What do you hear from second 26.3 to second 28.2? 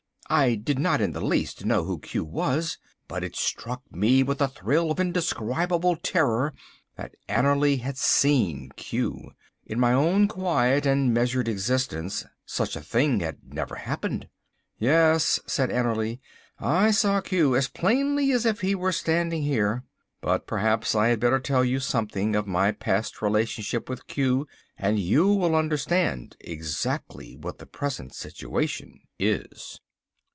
exactly what the present